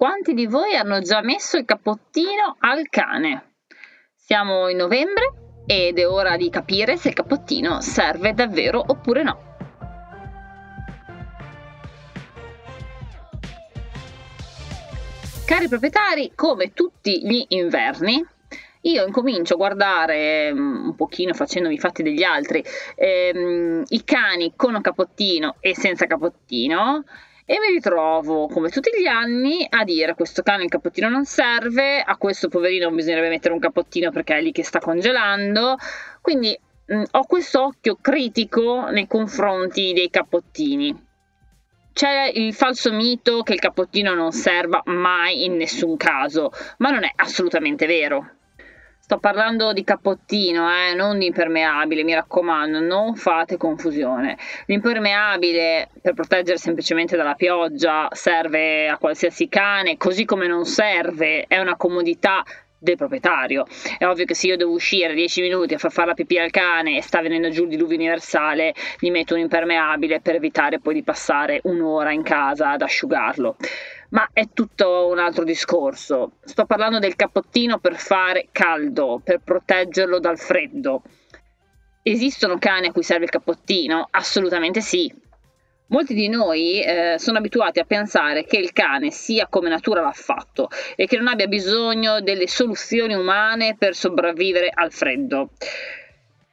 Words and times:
Quanti 0.00 0.32
di 0.32 0.46
voi 0.46 0.74
hanno 0.76 1.00
già 1.00 1.20
messo 1.20 1.58
il 1.58 1.66
cappottino 1.66 2.56
al 2.60 2.88
cane? 2.88 3.56
Siamo 4.14 4.70
in 4.70 4.78
novembre 4.78 5.60
ed 5.66 5.98
è 5.98 6.08
ora 6.08 6.38
di 6.38 6.48
capire 6.48 6.96
se 6.96 7.08
il 7.08 7.14
cappottino 7.14 7.82
serve 7.82 8.32
davvero 8.32 8.82
oppure 8.82 9.22
no. 9.22 9.56
Cari 15.44 15.68
proprietari, 15.68 16.32
come 16.34 16.72
tutti 16.72 17.20
gli 17.22 17.44
inverni, 17.48 18.24
io 18.82 19.04
incomincio 19.04 19.52
a 19.52 19.58
guardare 19.58 20.50
mm, 20.54 20.84
un 20.86 20.94
pochino 20.94 21.34
facendomi 21.34 21.74
i 21.74 21.78
fatti 21.78 22.02
degli 22.02 22.22
altri 22.22 22.64
ehm, 22.94 23.82
i 23.88 24.02
cani 24.02 24.54
con 24.56 24.74
un 24.74 24.80
capottino 24.80 25.56
e 25.60 25.76
senza 25.76 26.06
capottino 26.06 27.04
e 27.50 27.58
mi 27.58 27.74
ritrovo 27.74 28.46
come 28.46 28.68
tutti 28.68 28.90
gli 28.96 29.08
anni 29.08 29.66
a 29.68 29.82
dire 29.82 30.12
a 30.12 30.14
questo 30.14 30.40
cane 30.40 30.62
il 30.62 30.70
capottino 30.70 31.08
non 31.08 31.24
serve, 31.24 32.00
a 32.00 32.16
questo 32.16 32.46
poverino 32.46 32.92
bisognerebbe 32.92 33.28
mettere 33.28 33.52
un 33.52 33.58
capottino 33.58 34.12
perché 34.12 34.36
è 34.36 34.40
lì 34.40 34.52
che 34.52 34.62
sta 34.62 34.78
congelando, 34.78 35.76
quindi 36.20 36.56
mh, 36.86 36.96
mm, 36.96 37.02
ho 37.10 37.24
questo 37.24 37.64
occhio 37.64 37.98
critico 38.00 38.88
nei 38.90 39.08
confronti 39.08 39.92
dei 39.92 40.10
cappottini. 40.10 41.08
C'è 41.92 42.30
il 42.32 42.54
falso 42.54 42.92
mito 42.92 43.42
che 43.42 43.54
il 43.54 43.58
cappottino 43.58 44.14
non 44.14 44.30
serva 44.30 44.80
mai 44.84 45.44
in 45.44 45.56
nessun 45.56 45.96
caso, 45.96 46.52
ma 46.76 46.90
non 46.90 47.02
è 47.02 47.10
assolutamente 47.16 47.86
vero. 47.86 48.30
Sto 49.10 49.18
parlando 49.18 49.72
di 49.72 49.82
cappottino, 49.82 50.70
eh, 50.70 50.94
non 50.94 51.18
di 51.18 51.26
impermeabile, 51.26 52.04
mi 52.04 52.14
raccomando, 52.14 52.78
non 52.78 53.16
fate 53.16 53.56
confusione. 53.56 54.38
L'impermeabile 54.66 55.88
per 56.00 56.14
proteggere 56.14 56.58
semplicemente 56.58 57.16
dalla 57.16 57.34
pioggia 57.34 58.06
serve 58.12 58.88
a 58.88 58.98
qualsiasi 58.98 59.48
cane, 59.48 59.96
così 59.96 60.24
come 60.24 60.46
non 60.46 60.64
serve, 60.64 61.46
è 61.48 61.58
una 61.58 61.74
comodità 61.74 62.44
del 62.78 62.94
proprietario. 62.94 63.66
È 63.98 64.06
ovvio 64.06 64.24
che 64.24 64.36
se 64.36 64.46
io 64.46 64.56
devo 64.56 64.70
uscire 64.70 65.12
10 65.12 65.40
minuti 65.40 65.74
a 65.74 65.78
far 65.78 65.90
fare 65.90 66.06
la 66.06 66.14
pipì 66.14 66.38
al 66.38 66.50
cane 66.50 66.98
e 66.98 67.02
sta 67.02 67.20
venendo 67.20 67.50
giù 67.50 67.64
il 67.64 67.70
diluvio 67.70 67.96
universale, 67.96 68.74
gli 69.00 69.10
metto 69.10 69.34
un 69.34 69.40
impermeabile 69.40 70.20
per 70.20 70.36
evitare 70.36 70.78
poi 70.78 70.94
di 70.94 71.02
passare 71.02 71.58
un'ora 71.64 72.12
in 72.12 72.22
casa 72.22 72.70
ad 72.70 72.82
asciugarlo 72.82 73.56
ma 74.10 74.28
è 74.32 74.48
tutto 74.52 75.08
un 75.08 75.18
altro 75.18 75.44
discorso. 75.44 76.32
Sto 76.44 76.64
parlando 76.66 76.98
del 76.98 77.16
cappottino 77.16 77.78
per 77.78 77.96
fare 77.96 78.48
caldo, 78.52 79.20
per 79.22 79.40
proteggerlo 79.42 80.18
dal 80.18 80.38
freddo. 80.38 81.02
Esistono 82.02 82.58
cani 82.58 82.88
a 82.88 82.92
cui 82.92 83.02
serve 83.02 83.24
il 83.24 83.30
cappottino? 83.30 84.08
Assolutamente 84.10 84.80
sì. 84.80 85.12
Molti 85.88 86.14
di 86.14 86.28
noi 86.28 86.80
eh, 86.82 87.16
sono 87.18 87.38
abituati 87.38 87.80
a 87.80 87.84
pensare 87.84 88.44
che 88.44 88.56
il 88.58 88.72
cane 88.72 89.10
sia 89.10 89.48
come 89.48 89.68
natura 89.68 90.00
l'ha 90.00 90.12
fatto 90.12 90.68
e 90.94 91.06
che 91.06 91.16
non 91.16 91.26
abbia 91.26 91.48
bisogno 91.48 92.20
delle 92.20 92.46
soluzioni 92.46 93.14
umane 93.14 93.74
per 93.76 93.96
sopravvivere 93.96 94.70
al 94.72 94.92
freddo. 94.92 95.50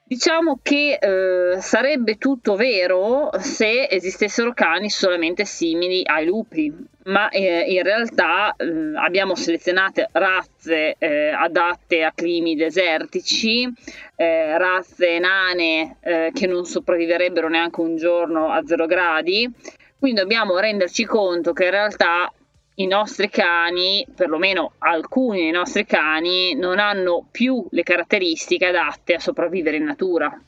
Diciamo 0.09 0.59
che 0.61 0.97
eh, 1.01 1.59
sarebbe 1.59 2.17
tutto 2.17 2.55
vero 2.55 3.29
se 3.39 3.89
esistessero 3.89 4.53
cani 4.53 4.89
solamente 4.89 5.43
simili 5.43 6.01
ai 6.05 6.25
lupi, 6.25 6.73
ma 7.03 7.27
eh, 7.27 7.65
in 7.67 7.83
realtà 7.83 8.55
eh, 8.55 8.93
abbiamo 8.95 9.35
selezionate 9.35 10.07
razze 10.13 10.95
adatte 10.97 12.03
a 12.03 12.13
climi 12.15 12.55
desertici, 12.55 13.69
eh, 14.15 14.57
razze 14.57 15.19
nane 15.19 15.97
eh, 15.99 16.31
che 16.33 16.47
non 16.47 16.63
sopravviverebbero 16.63 17.49
neanche 17.49 17.81
un 17.81 17.97
giorno 17.97 18.49
a 18.49 18.65
zero 18.65 18.85
gradi, 18.85 19.51
quindi 19.99 20.21
dobbiamo 20.21 20.57
renderci 20.57 21.03
conto 21.03 21.51
che 21.51 21.65
in 21.65 21.71
realtà 21.71 22.31
i 22.79 22.85
nostri 22.85 23.29
cani, 23.29 24.05
perlomeno 24.13 24.73
alcuni 24.79 25.41
dei 25.41 25.51
nostri 25.51 25.85
cani, 25.85 26.53
non 26.55 26.77
hanno 26.77 27.27
più 27.31 27.65
le 27.71 27.81
caratteristiche 27.83 28.67
adatte 28.67 29.15
a 29.15 29.19
sopravvivere 29.19 29.77
in 29.77 29.83
natura. 29.83 30.39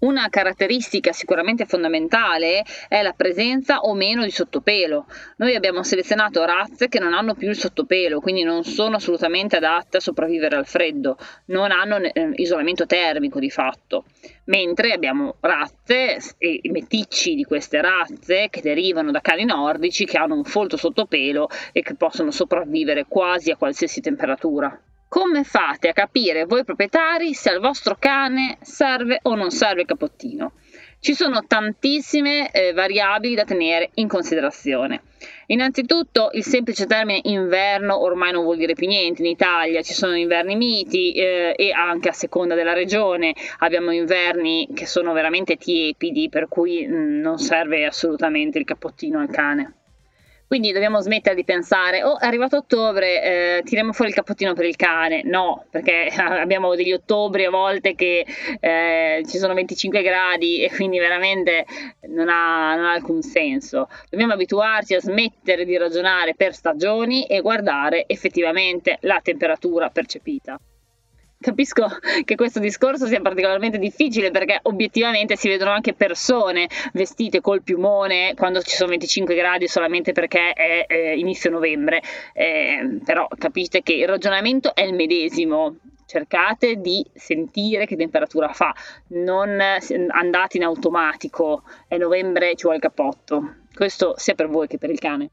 Una 0.00 0.28
caratteristica 0.28 1.10
sicuramente 1.10 1.66
fondamentale 1.66 2.64
è 2.86 3.02
la 3.02 3.14
presenza 3.14 3.80
o 3.80 3.94
meno 3.94 4.22
di 4.22 4.30
sottopelo. 4.30 5.06
Noi 5.38 5.56
abbiamo 5.56 5.82
selezionato 5.82 6.44
razze 6.44 6.86
che 6.86 7.00
non 7.00 7.14
hanno 7.14 7.34
più 7.34 7.48
il 7.48 7.56
sottopelo, 7.56 8.20
quindi 8.20 8.44
non 8.44 8.62
sono 8.62 8.94
assolutamente 8.94 9.56
adatte 9.56 9.96
a 9.96 10.00
sopravvivere 10.00 10.54
al 10.54 10.66
freddo, 10.66 11.18
non 11.46 11.72
hanno 11.72 11.96
eh, 11.96 12.30
isolamento 12.36 12.86
termico 12.86 13.40
di 13.40 13.50
fatto, 13.50 14.04
mentre 14.44 14.92
abbiamo 14.92 15.34
razze 15.40 16.18
e 16.38 16.60
meticci 16.70 17.34
di 17.34 17.42
queste 17.42 17.80
razze 17.80 18.46
che 18.50 18.60
derivano 18.60 19.10
da 19.10 19.20
cani 19.20 19.44
nordici 19.46 20.04
che 20.04 20.16
hanno 20.16 20.36
un 20.36 20.44
folto 20.44 20.76
sottopelo 20.76 21.48
e 21.72 21.82
che 21.82 21.96
possono 21.96 22.30
sopravvivere 22.30 23.06
quasi 23.08 23.50
a 23.50 23.56
qualsiasi 23.56 24.00
temperatura. 24.00 24.80
Come 25.08 25.42
fate 25.42 25.88
a 25.88 25.94
capire 25.94 26.44
voi 26.44 26.64
proprietari 26.64 27.32
se 27.32 27.48
al 27.48 27.60
vostro 27.60 27.96
cane 27.98 28.58
serve 28.60 29.20
o 29.22 29.34
non 29.34 29.50
serve 29.50 29.80
il 29.80 29.86
capottino? 29.86 30.52
Ci 31.00 31.14
sono 31.14 31.46
tantissime 31.46 32.50
eh, 32.50 32.74
variabili 32.74 33.34
da 33.34 33.44
tenere 33.44 33.88
in 33.94 34.06
considerazione. 34.06 35.00
Innanzitutto 35.46 36.28
il 36.32 36.44
semplice 36.44 36.84
termine 36.84 37.20
inverno 37.22 37.98
ormai 37.98 38.32
non 38.32 38.42
vuol 38.42 38.58
dire 38.58 38.74
più 38.74 38.86
niente, 38.86 39.22
in 39.22 39.28
Italia 39.28 39.80
ci 39.80 39.94
sono 39.94 40.14
inverni 40.14 40.56
miti 40.56 41.12
eh, 41.14 41.54
e 41.56 41.72
anche 41.72 42.10
a 42.10 42.12
seconda 42.12 42.54
della 42.54 42.74
regione 42.74 43.34
abbiamo 43.60 43.92
inverni 43.92 44.68
che 44.74 44.84
sono 44.84 45.14
veramente 45.14 45.56
tiepidi 45.56 46.28
per 46.28 46.48
cui 46.48 46.86
mh, 46.86 46.94
mm, 46.94 47.20
non 47.20 47.38
serve 47.38 47.86
assolutamente 47.86 48.58
il 48.58 48.66
cappottino 48.66 49.20
al 49.20 49.30
cane. 49.30 49.77
Quindi 50.48 50.72
dobbiamo 50.72 51.02
smettere 51.02 51.36
di 51.36 51.44
pensare, 51.44 52.02
oh 52.02 52.18
è 52.18 52.24
arrivato 52.24 52.56
ottobre, 52.56 53.58
eh, 53.58 53.62
tiriamo 53.64 53.92
fuori 53.92 54.10
il 54.10 54.16
cappottino 54.16 54.54
per 54.54 54.64
il 54.64 54.76
cane. 54.76 55.20
No, 55.22 55.66
perché 55.68 56.08
abbiamo 56.16 56.74
degli 56.74 56.92
ottobri 56.92 57.44
a 57.44 57.50
volte 57.50 57.94
che 57.94 58.24
eh, 58.58 59.22
ci 59.28 59.36
sono 59.36 59.52
25 59.52 60.00
gradi 60.00 60.62
e 60.62 60.70
quindi 60.70 60.98
veramente 60.98 61.66
non 62.08 62.30
ha, 62.30 62.74
non 62.76 62.86
ha 62.86 62.92
alcun 62.92 63.20
senso. 63.20 63.90
Dobbiamo 64.08 64.32
abituarci 64.32 64.94
a 64.94 65.00
smettere 65.00 65.66
di 65.66 65.76
ragionare 65.76 66.34
per 66.34 66.54
stagioni 66.54 67.26
e 67.26 67.42
guardare 67.42 68.04
effettivamente 68.06 68.96
la 69.02 69.20
temperatura 69.22 69.90
percepita. 69.90 70.58
Capisco 71.40 71.86
che 72.24 72.34
questo 72.34 72.58
discorso 72.58 73.06
sia 73.06 73.20
particolarmente 73.20 73.78
difficile 73.78 74.30
perché 74.30 74.58
obiettivamente 74.62 75.36
si 75.36 75.48
vedono 75.48 75.70
anche 75.70 75.94
persone 75.94 76.68
vestite 76.92 77.40
col 77.40 77.62
piumone 77.62 78.34
quando 78.34 78.60
ci 78.60 78.74
sono 78.74 78.90
25 78.90 79.34
gradi 79.36 79.68
solamente 79.68 80.12
perché 80.12 80.52
è, 80.52 80.86
è 80.86 81.10
inizio 81.10 81.50
novembre, 81.50 82.02
eh, 82.32 82.98
però 83.04 83.28
capite 83.38 83.82
che 83.82 83.92
il 83.94 84.08
ragionamento 84.08 84.74
è 84.74 84.82
il 84.82 84.94
medesimo. 84.94 85.76
Cercate 86.08 86.76
di 86.76 87.04
sentire 87.12 87.84
che 87.84 87.94
temperatura 87.94 88.48
fa, 88.54 88.74
non 89.08 89.60
andate 90.08 90.56
in 90.56 90.62
automatico, 90.62 91.64
è 91.86 91.98
novembre, 91.98 92.54
ci 92.54 92.62
vuole 92.62 92.76
il 92.76 92.82
cappotto. 92.82 93.56
Questo 93.74 94.14
sia 94.16 94.34
per 94.34 94.48
voi 94.48 94.68
che 94.68 94.78
per 94.78 94.88
il 94.88 94.98
cane. 94.98 95.30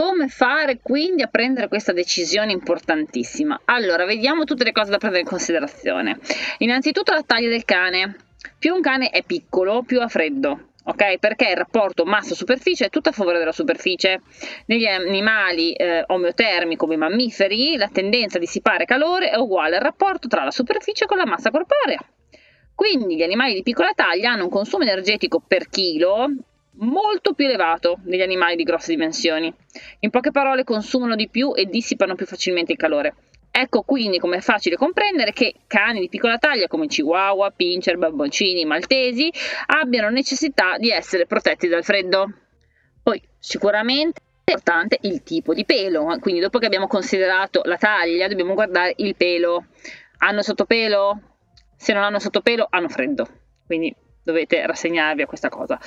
Come 0.00 0.28
fare 0.28 0.78
quindi 0.80 1.22
a 1.22 1.26
prendere 1.26 1.66
questa 1.66 1.92
decisione 1.92 2.52
importantissima? 2.52 3.60
Allora, 3.64 4.04
vediamo 4.04 4.44
tutte 4.44 4.62
le 4.62 4.70
cose 4.70 4.92
da 4.92 4.98
prendere 4.98 5.22
in 5.22 5.28
considerazione. 5.28 6.20
Innanzitutto 6.58 7.12
la 7.12 7.24
taglia 7.26 7.48
del 7.48 7.64
cane. 7.64 8.14
Più 8.60 8.72
un 8.72 8.80
cane 8.80 9.10
è 9.10 9.24
piccolo, 9.24 9.82
più 9.82 10.00
ha 10.00 10.06
freddo. 10.06 10.68
Ok? 10.84 11.18
Perché 11.18 11.48
il 11.48 11.56
rapporto 11.56 12.04
massa-superficie 12.04 12.84
è 12.84 12.90
tutto 12.90 13.08
a 13.08 13.12
favore 13.12 13.38
della 13.38 13.50
superficie. 13.50 14.20
Negli 14.66 14.86
animali 14.86 15.72
eh, 15.72 16.04
omeotermi 16.06 16.76
come 16.76 16.94
i 16.94 16.98
mammiferi, 16.98 17.76
la 17.76 17.88
tendenza 17.88 18.36
a 18.36 18.40
dissipare 18.40 18.84
calore 18.84 19.30
è 19.30 19.36
uguale 19.36 19.78
al 19.78 19.82
rapporto 19.82 20.28
tra 20.28 20.44
la 20.44 20.52
superficie 20.52 21.06
con 21.06 21.16
la 21.16 21.26
massa 21.26 21.50
corporea. 21.50 21.98
Quindi 22.72 23.16
gli 23.16 23.22
animali 23.22 23.52
di 23.52 23.64
piccola 23.64 23.90
taglia 23.96 24.30
hanno 24.30 24.44
un 24.44 24.50
consumo 24.50 24.84
energetico 24.84 25.42
per 25.44 25.68
chilo 25.68 26.28
molto 26.78 27.32
più 27.32 27.46
elevato 27.46 27.98
degli 28.02 28.22
animali 28.22 28.56
di 28.56 28.62
grosse 28.62 28.92
dimensioni. 28.92 29.52
In 30.00 30.10
poche 30.10 30.30
parole 30.30 30.64
consumano 30.64 31.14
di 31.14 31.28
più 31.28 31.52
e 31.54 31.66
dissipano 31.66 32.14
più 32.14 32.26
facilmente 32.26 32.72
il 32.72 32.78
calore. 32.78 33.14
Ecco 33.50 33.82
quindi 33.82 34.18
come 34.18 34.36
è 34.36 34.40
facile 34.40 34.76
comprendere 34.76 35.32
che 35.32 35.54
cani 35.66 36.00
di 36.00 36.08
piccola 36.08 36.38
taglia 36.38 36.68
come 36.68 36.86
chihuahua, 36.86 37.50
pincher, 37.50 37.96
babboncini, 37.96 38.64
maltesi 38.64 39.32
abbiano 39.66 40.10
necessità 40.10 40.76
di 40.78 40.90
essere 40.90 41.26
protetti 41.26 41.66
dal 41.66 41.82
freddo. 41.82 42.32
Poi 43.02 43.20
sicuramente 43.38 44.20
è 44.44 44.50
importante 44.52 44.98
il 45.02 45.22
tipo 45.22 45.54
di 45.54 45.64
pelo, 45.64 46.16
quindi 46.20 46.40
dopo 46.40 46.58
che 46.58 46.66
abbiamo 46.66 46.86
considerato 46.86 47.62
la 47.64 47.76
taglia 47.76 48.28
dobbiamo 48.28 48.54
guardare 48.54 48.94
il 48.98 49.16
pelo. 49.16 49.66
Hanno 50.18 50.42
sottopelo? 50.42 51.20
Se 51.76 51.92
non 51.92 52.02
hanno 52.02 52.18
sottopelo 52.18 52.66
hanno 52.70 52.88
freddo. 52.88 53.26
Quindi 53.66 53.94
dovete 54.28 54.66
rassegnarvi 54.66 55.22
a 55.22 55.26
questa 55.26 55.48
cosa. 55.48 55.78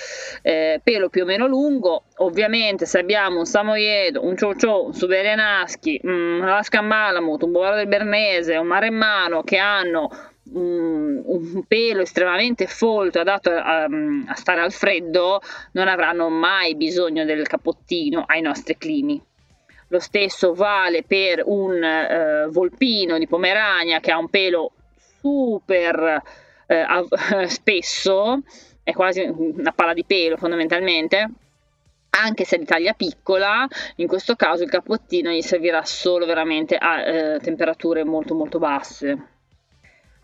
Eh, 0.42 0.82
pelo 0.84 1.10
più 1.10 1.22
o 1.24 1.26
meno 1.26 1.46
lungo, 1.46 2.04
ovviamente 2.18 2.88
se 2.88 2.98
abbiamo 2.98 3.38
un 3.38 3.46
Samoyedo, 3.46 4.26
un 4.26 4.36
Chow 4.36 4.88
un 4.88 4.94
Suberianaschi, 4.94 6.02
un 6.04 6.42
Alaskan 6.44 6.86
Malamute, 6.86 7.46
un 7.46 7.52
Bovaro 7.52 7.76
del 7.76 7.88
Bernese, 7.88 8.58
un 8.58 8.68
Maremmano 8.68 9.44
che 9.44 9.58
hanno 9.58 10.10
un, 10.54 11.22
un, 11.24 11.64
pelo 11.68 12.02
estremamente 12.02 12.66
folto 12.66 13.20
adatto 13.20 13.52
a, 13.52 13.84
a, 13.84 14.36
stare 14.36 14.62
al 14.62 14.72
freddo 14.72 15.40
non 15.74 15.88
avranno 15.88 16.30
mai 16.30 16.76
bisogno 16.76 17.24
del 17.26 17.46
cappottino 17.48 18.24
ai 18.26 18.42
nostri 18.42 18.76
climi. 18.76 19.22
Lo 19.90 20.00
stesso 20.00 20.54
vale 20.54 21.04
per 21.04 21.44
un 21.46 21.84
eh, 21.84 22.48
volpino 22.50 23.18
di 23.18 23.28
Pomerania 23.28 24.00
che 24.00 24.12
ha 24.12 24.18
un 24.18 24.30
pelo 24.30 24.72
super 25.20 26.22
eh, 26.72 27.48
spesso, 27.48 28.42
è 28.84 28.94
quasi 28.94 29.22
una 29.22 29.72
palla 29.74 29.94
di 29.94 30.06
pelo 30.06 30.38
fondamentalmente, 30.38 31.30
anche 32.12 32.46
se 32.46 32.58
di 32.58 32.66
taglia 32.66 32.94
piccola, 32.94 33.68
in 33.98 34.08
questo 34.08 34.36
caso 34.36 34.64
il 34.64 34.70
cappottino 34.70 35.32
gli 35.32 35.42
servirà 35.42 35.84
solo 35.84 36.26
veramente 36.26 36.76
a 36.76 37.02
eh, 37.02 37.40
temperature 37.40 38.04
molto 38.04 38.34
molto 38.34 38.60
basse. 38.60 39.28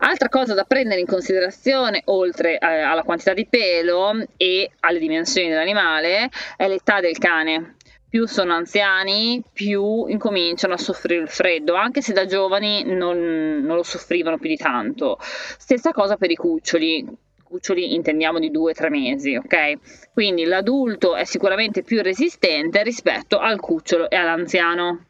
Altra 0.00 0.28
cosa 0.28 0.54
da 0.54 0.62
prendere 0.62 1.00
in 1.00 1.06
considerazione, 1.06 2.02
oltre 2.04 2.58
eh, 2.58 2.66
alla 2.66 3.02
quantità 3.02 3.34
di 3.34 3.46
pelo 3.46 4.12
e 4.36 4.70
alle 4.80 5.00
dimensioni 5.00 5.48
dell'animale, 5.48 6.30
è 6.56 6.68
l'età 6.68 7.00
del 7.00 7.18
cane. 7.18 7.77
Più 8.08 8.26
sono 8.26 8.54
anziani, 8.54 9.42
più 9.52 10.06
incominciano 10.06 10.74
a 10.74 10.78
soffrire 10.78 11.22
il 11.22 11.28
freddo, 11.28 11.74
anche 11.74 12.00
se 12.00 12.12
da 12.12 12.24
giovani 12.24 12.82
non, 12.84 13.60
non 13.62 13.76
lo 13.76 13.82
soffrivano 13.82 14.38
più 14.38 14.48
di 14.48 14.56
tanto. 14.56 15.18
Stessa 15.20 15.92
cosa 15.92 16.16
per 16.16 16.30
i 16.30 16.36
cuccioli 16.36 17.26
cuccioli 17.48 17.94
intendiamo 17.94 18.38
di 18.38 18.50
2-3 18.50 18.90
mesi, 18.90 19.34
ok? 19.34 20.10
Quindi 20.12 20.44
l'adulto 20.44 21.16
è 21.16 21.24
sicuramente 21.24 21.82
più 21.82 22.02
resistente 22.02 22.82
rispetto 22.82 23.38
al 23.38 23.58
cucciolo 23.58 24.10
e 24.10 24.16
all'anziano. 24.16 25.06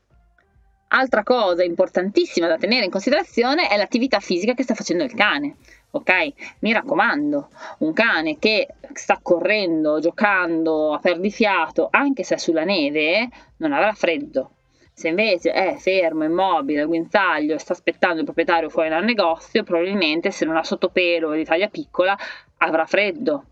Altra 0.91 1.23
cosa 1.23 1.65
importantissima 1.65 2.47
da 2.47 2.57
tenere 2.57 2.85
in 2.85 2.91
considerazione 2.91 3.69
è 3.69 3.77
l'attività 3.77 4.21
fisica 4.21 4.55
che 4.55 4.63
sta 4.63 4.75
facendo 4.75 5.05
il 5.05 5.13
cane. 5.13 5.57
Ok? 5.91 6.13
Mi 6.61 6.73
raccomando, 6.73 7.49
un 7.79 7.93
cane 7.93 8.39
che 8.39 8.69
sta 8.93 9.19
correndo, 9.23 10.01
giocando 10.01 10.93
a 10.93 10.99
perdifiato, 10.99 11.89
anche 11.91 12.25
se 12.25 12.35
è 12.35 12.39
sulla 12.39 12.65
neve, 12.65 13.29
non 13.57 13.73
avrà 13.73 13.93
freddo. 13.93 14.53
Se 14.93 15.09
invece 15.09 15.53
è 15.53 15.77
fermo, 15.77 16.25
immobile, 16.25 16.81
al 16.81 16.89
guinzaglio 16.89 17.55
e 17.55 17.59
sta 17.59 17.73
aspettando 17.73 18.19
il 18.19 18.25
proprietario 18.25 18.69
fuori 18.69 18.89
dal 18.89 19.05
negozio, 19.05 19.63
probabilmente 19.63 20.31
se 20.31 20.45
non 20.45 20.57
ha 20.57 20.65
sottopelo 20.65 21.29
o 21.29 21.35
di 21.35 21.45
taglia 21.45 21.69
piccola 21.69 22.19
avrà 22.59 22.85
freddo 22.85 23.45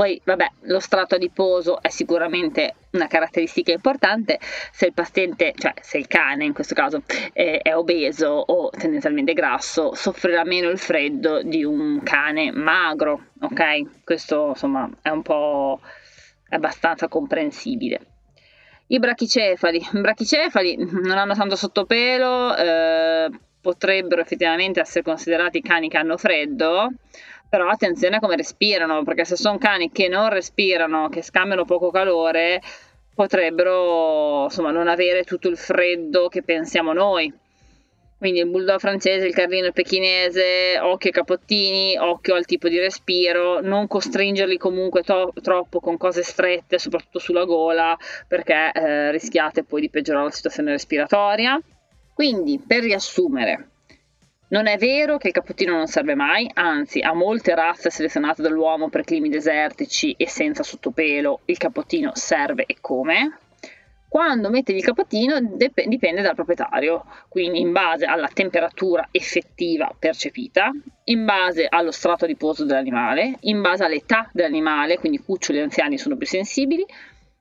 poi, 0.00 0.18
vabbè, 0.24 0.50
lo 0.60 0.80
strato 0.80 1.16
adiposo 1.16 1.82
è 1.82 1.90
sicuramente 1.90 2.76
una 2.92 3.06
caratteristica 3.06 3.70
importante 3.70 4.38
se 4.72 4.86
il 4.86 4.94
paziente, 4.94 5.52
cioè 5.54 5.74
se 5.78 5.98
il 5.98 6.06
cane 6.06 6.46
in 6.46 6.54
questo 6.54 6.74
caso 6.74 7.02
è, 7.34 7.60
è 7.60 7.76
obeso 7.76 8.28
o 8.28 8.70
tendenzialmente 8.70 9.34
grasso, 9.34 9.94
soffrirà 9.94 10.42
meno 10.44 10.70
il 10.70 10.78
freddo 10.78 11.42
di 11.42 11.64
un 11.64 12.00
cane 12.02 12.50
magro, 12.50 13.26
ok? 13.42 14.02
Questo 14.02 14.48
insomma 14.54 14.88
è 15.02 15.10
un 15.10 15.20
po' 15.20 15.80
abbastanza 16.48 17.06
comprensibile. 17.08 18.00
I 18.86 18.98
brachicefali. 18.98 19.86
I 19.92 20.00
brachicefali 20.00 20.76
non 20.78 21.18
hanno 21.18 21.34
tanto 21.34 21.56
sottopelo, 21.56 22.56
eh, 22.56 23.30
potrebbero 23.60 24.22
effettivamente 24.22 24.80
essere 24.80 25.04
considerati 25.04 25.60
cani 25.60 25.90
che 25.90 25.98
hanno 25.98 26.16
freddo, 26.16 26.88
però 27.50 27.68
attenzione 27.68 28.16
a 28.16 28.20
come 28.20 28.36
respirano, 28.36 29.02
perché 29.02 29.24
se 29.24 29.34
sono 29.34 29.58
cani 29.58 29.90
che 29.90 30.06
non 30.06 30.30
respirano, 30.30 31.08
che 31.08 31.20
scambiano 31.20 31.64
poco 31.64 31.90
calore, 31.90 32.62
potrebbero 33.12 34.44
insomma 34.44 34.70
non 34.70 34.86
avere 34.86 35.24
tutto 35.24 35.48
il 35.48 35.58
freddo 35.58 36.28
che 36.28 36.44
pensiamo 36.44 36.92
noi. 36.92 37.30
Quindi 38.16 38.40
il 38.40 38.48
bulldog 38.48 38.78
francese, 38.78 39.26
il 39.26 39.34
carlino, 39.34 39.72
pechinese, 39.72 40.78
occhio 40.78 41.08
ai 41.08 41.14
capottini, 41.14 41.96
occhio 41.98 42.34
al 42.34 42.44
tipo 42.44 42.68
di 42.68 42.78
respiro, 42.78 43.60
non 43.62 43.88
costringerli 43.88 44.58
comunque 44.58 45.02
to- 45.02 45.32
troppo 45.42 45.80
con 45.80 45.96
cose 45.96 46.22
strette, 46.22 46.78
soprattutto 46.78 47.18
sulla 47.18 47.44
gola, 47.44 47.96
perché 48.28 48.72
eh, 48.72 49.10
rischiate 49.10 49.64
poi 49.64 49.80
di 49.80 49.90
peggiorare 49.90 50.26
la 50.26 50.30
situazione 50.30 50.70
respiratoria. 50.70 51.58
Quindi, 52.12 52.62
per 52.64 52.82
riassumere, 52.82 53.69
non 54.50 54.66
è 54.66 54.76
vero 54.78 55.16
che 55.16 55.28
il 55.28 55.32
capputtino 55.32 55.76
non 55.76 55.86
serve 55.86 56.14
mai, 56.14 56.50
anzi, 56.54 57.00
a 57.00 57.12
molte 57.14 57.54
razze 57.54 57.90
selezionate 57.90 58.42
dall'uomo 58.42 58.88
per 58.88 59.04
climi 59.04 59.28
desertici 59.28 60.14
e 60.16 60.28
senza 60.28 60.62
sottopelo, 60.62 61.40
il 61.44 61.56
capputtino 61.56 62.12
serve 62.14 62.64
e 62.66 62.76
come. 62.80 63.38
Quando 64.08 64.50
mettevi 64.50 64.80
il 64.80 64.84
cappottino 64.84 65.38
dip- 65.40 65.84
dipende 65.84 66.20
dal 66.20 66.34
proprietario, 66.34 67.04
quindi 67.28 67.60
in 67.60 67.70
base 67.70 68.06
alla 68.06 68.26
temperatura 68.26 69.06
effettiva 69.12 69.94
percepita, 69.96 70.72
in 71.04 71.24
base 71.24 71.66
allo 71.68 71.92
strato 71.92 72.24
adiposo 72.24 72.64
dell'animale, 72.64 73.36
in 73.42 73.60
base 73.60 73.84
all'età 73.84 74.28
dell'animale, 74.32 74.98
quindi 74.98 75.18
cuccioli 75.18 75.58
e 75.58 75.62
anziani 75.62 75.96
sono 75.96 76.16
più 76.16 76.26
sensibili, 76.26 76.84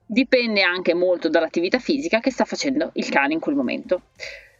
dipende 0.05 0.61
anche 0.61 0.93
molto 0.93 1.27
dall'attività 1.27 1.79
fisica 1.79 2.19
che 2.19 2.29
sta 2.29 2.45
facendo 2.45 2.91
il 2.93 3.09
cane 3.09 3.33
in 3.33 3.39
quel 3.39 3.55
momento. 3.55 4.01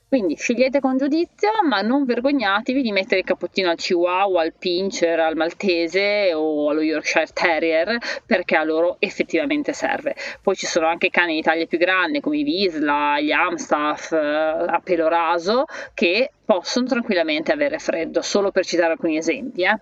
Quindi 0.10 0.36
scegliete 0.36 0.80
con 0.80 0.98
giudizio, 0.98 1.52
ma 1.68 1.82
non 1.82 2.04
vergognatevi 2.04 2.82
di 2.82 2.92
mettere 2.92 3.20
il 3.20 3.26
cappottino 3.28 3.70
al 3.70 3.78
Chihuahua, 3.78 4.42
al 4.42 4.54
Pincher, 4.58 5.20
al 5.20 5.36
Maltese 5.36 6.34
o 6.34 6.72
allo 6.72 6.82
Yorkshire 6.82 7.28
Terrier 7.32 7.96
perché 8.26 8.56
a 8.56 8.64
loro 8.64 8.96
effettivamente 8.98 9.72
serve. 9.72 10.16
Poi 10.42 10.56
ci 10.56 10.66
sono 10.66 10.88
anche 10.88 11.12
cani 11.12 11.36
di 11.36 11.42
taglia 11.44 11.68
più 11.68 11.78
grande 11.78 12.22
come 12.22 12.38
i 12.38 12.44
Visla, 12.44 13.20
gli 13.20 13.32
Amstaff, 13.32 14.12
eh, 14.12 14.18
a 14.18 14.82
pelo 14.84 15.08
raso 15.10 15.66
che 15.94 16.32
possono 16.44 16.88
tranquillamente 16.88 17.52
avere 17.52 17.78
freddo, 17.78 18.24
solo 18.24 18.50
per 18.50 18.66
citare 18.66 18.94
alcuni 18.94 19.18
esempi. 19.18 19.62
Eh. 19.62 19.78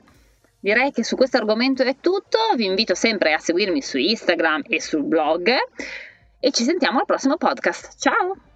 Direi 0.60 0.92
che 0.92 1.06
su 1.06 1.16
questo 1.16 1.38
argomento 1.38 1.84
è 1.84 1.96
tutto, 2.02 2.38
vi 2.58 2.66
invito 2.66 2.96
sempre 2.96 3.32
a 3.32 3.38
seguirmi 3.38 3.82
su 3.82 3.98
Instagram 3.98 4.64
e 4.68 4.82
sul 4.82 5.04
blog 5.04 5.50
e 6.38 6.52
ci 6.52 6.66
sentiamo 6.66 7.00
al 7.00 7.06
prossimo 7.06 7.38
podcast. 7.38 7.98
Ciao! 7.98 8.47